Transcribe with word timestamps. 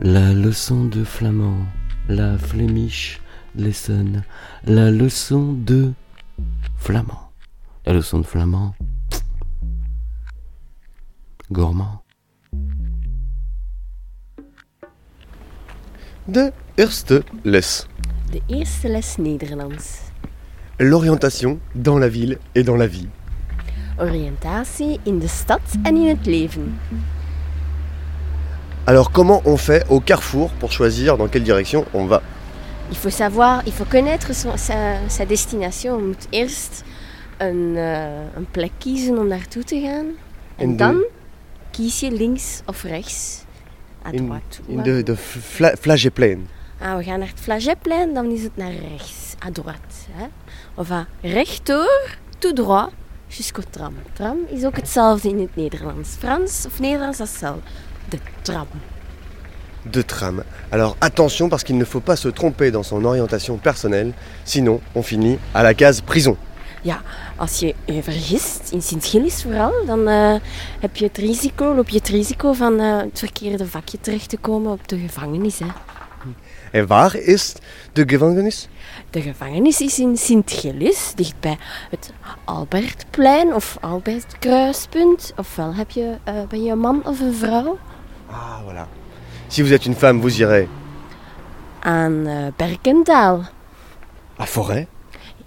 La 0.00 0.32
leçon 0.32 0.86
de 0.86 1.04
flamand, 1.04 1.66
la 2.08 2.36
Flemish 2.36 3.20
lesson, 3.54 4.24
la 4.64 4.90
leçon 4.90 5.52
de 5.52 5.92
flamand. 6.76 7.30
La 7.86 7.92
leçon 7.92 8.18
de 8.18 8.26
flamand. 8.26 8.74
Gourmand. 11.52 12.02
De 16.26 16.52
eerste 16.76 17.14
les. 17.44 17.86
De 18.32 18.40
eerste 18.48 18.84
les 18.84 19.18
Nederlands. 19.18 20.10
L'orientation 20.80 21.60
dans 21.76 21.98
la 21.98 22.08
ville 22.08 22.38
et 22.56 22.64
dans 22.64 22.76
la 22.76 22.88
vie. 22.88 23.08
Oriëntatie 23.98 24.98
in 25.06 25.20
de 25.20 25.28
stad 25.28 25.62
en 25.84 25.94
in 25.94 26.08
het 26.08 26.26
leven. 26.26 26.74
Alors 28.86 29.10
comment 29.10 29.40
on 29.44 29.56
fait 29.56 29.84
au 29.88 30.00
carrefour 30.00 30.50
pour 30.60 30.70
choisir 30.72 31.16
dans 31.16 31.28
quelle 31.28 31.42
direction 31.44 31.84
on 31.94 32.06
va 32.06 32.22
Il 32.90 32.96
faut 32.96 33.10
savoir, 33.10 33.62
il 33.66 33.72
faut 33.72 33.86
connaître 33.86 34.34
son- 34.34 34.56
sa, 34.58 34.74
sa 35.08 35.24
destination. 35.24 35.98
Je 35.98 36.04
moet 36.04 36.26
eerst 36.30 36.84
een, 37.38 37.76
eh, 37.76 38.36
een 38.36 38.46
plek 38.50 38.70
kiezen 38.78 39.18
om 39.18 39.26
naartoe 39.28 39.64
te 39.64 39.80
gaan. 39.80 40.06
En, 40.56 40.70
de- 40.70 40.76
dan 40.76 41.04
kies 41.70 42.00
je 42.00 42.10
links 42.12 42.60
of 42.66 42.82
rechts. 42.82 43.44
À 44.06 44.10
In, 44.12 44.26
droite. 44.26 44.58
in 44.66 44.82
de, 44.82 45.02
de 45.02 45.16
fla, 45.16 45.74
Flagéplein. 45.80 46.48
Ah, 46.80 46.96
we 46.96 47.02
gaan 47.04 47.18
naar 47.18 47.28
het 47.28 47.40
Flageplein, 47.40 48.14
dan 48.14 48.30
is 48.30 48.42
het 48.42 48.56
naar 48.56 48.72
rechts. 48.90 49.34
À 49.46 49.50
droite. 49.52 49.94
Hè? 50.10 50.26
Of 50.74 50.90
à 50.90 51.06
rechtdoor, 51.22 52.16
tout 52.38 52.56
droit, 52.56 52.88
jusqu'au 53.28 53.64
tram. 53.70 53.94
Tram 54.12 54.36
is 54.48 54.64
ook 54.64 54.76
hetzelfde 54.76 55.28
in 55.28 55.40
het 55.40 55.56
Nederlands. 55.56 56.08
Frans 56.18 56.66
of 56.66 56.80
Nederlands, 56.80 57.18
dat 57.18 57.26
is 57.26 57.32
hetzelfde. 57.32 57.60
De 58.10 58.18
tram. 58.42 58.66
De 59.84 60.02
tram. 60.02 60.42
Alors 60.70 60.96
attention 61.00 61.48
parce 61.48 61.64
qu'il 61.64 61.78
ne 61.78 61.84
faut 61.84 62.00
pas 62.00 62.16
se 62.16 62.28
tromper 62.28 62.70
dans 62.70 62.82
son 62.82 63.04
orientation 63.04 63.56
personnelle, 63.58 64.12
sinon 64.44 64.80
on 64.94 65.02
finit 65.02 65.38
à 65.54 65.62
la 65.62 65.74
case 65.74 66.00
prison. 66.00 66.36
Ja, 66.84 67.02
als 67.36 67.58
je 67.58 67.74
je 67.84 68.02
vergist, 68.02 68.72
in 68.72 68.82
Sint-Gillis 68.82 69.42
vooral, 69.42 69.72
dan 69.86 70.08
eh, 70.08 70.34
heb 70.80 70.96
je 70.96 71.04
het 71.04 71.18
risico, 71.18 71.74
loop 71.74 71.88
je 71.88 71.98
het 71.98 72.08
risico 72.08 72.52
van 72.52 72.80
eh, 72.80 72.96
het 72.96 73.18
verkeerde 73.18 73.66
vakje 73.66 74.00
terecht 74.00 74.28
te 74.28 74.36
komen 74.36 74.72
op 74.72 74.88
de 74.88 74.98
gevangenis. 74.98 75.58
Hè. 75.58 75.66
En 76.70 76.86
waar 76.86 77.16
is 77.16 77.54
de 77.92 78.04
gevangenis 78.06 78.68
De 79.10 79.22
gevangenis 79.22 79.80
is 79.80 79.98
in 79.98 80.16
Sint-Gillis, 80.16 81.12
dicht 81.14 81.40
bij 81.40 81.58
het 81.90 82.12
Albertplein 82.44 83.54
of 83.54 83.76
Albertkruispunt. 83.80 85.32
Ofwel 85.36 85.74
heb 85.74 85.90
je, 85.90 86.14
eh, 86.24 86.34
ben 86.48 86.64
je 86.64 86.70
een 86.70 86.78
man 86.78 87.06
of 87.06 87.20
een 87.20 87.34
vrouw. 87.34 87.78
Ah 88.30 88.60
voilà. 88.64 88.86
Si 89.48 89.62
vous 89.62 89.72
êtes 89.72 89.86
une 89.86 89.94
femme, 89.94 90.20
vous 90.20 90.40
irez 90.40 90.68
Aan 91.82 92.26
eh, 92.26 92.50
Berkendaal. 92.58 93.50
à 94.38 94.46
Forêt. 94.46 94.88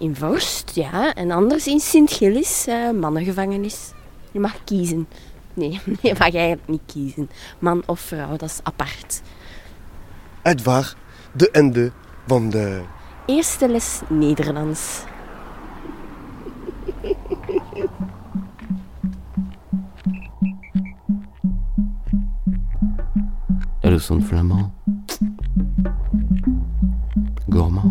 In 0.00 0.14
Vorst, 0.14 0.74
ja. 0.76 1.12
En 1.14 1.30
anders 1.30 1.66
in 1.66 1.80
Sint-Gillis, 1.80 2.66
eh, 2.68 2.90
mannengevangenis. 2.92 3.92
Je 4.32 4.40
mag 4.40 4.64
kiezen. 4.64 5.08
Nee, 5.54 5.80
je 6.02 6.14
mag 6.18 6.34
eigenlijk 6.34 6.68
niet 6.68 6.80
kiezen. 6.86 7.30
Man 7.58 7.82
of 7.86 8.00
vrouw, 8.00 8.36
dat 8.36 8.48
is 8.48 8.60
apart. 8.62 9.22
Het 10.42 10.62
waar 10.62 10.94
de 11.32 11.50
ende 11.50 11.92
van 12.26 12.50
de... 12.50 12.80
Eerste 13.26 13.68
les 13.68 14.00
Nederlands. 14.08 15.02
La 23.88 23.94
leçon 23.94 24.16
de 24.16 24.22
flamand. 24.22 24.70
Gourmand. 27.48 27.90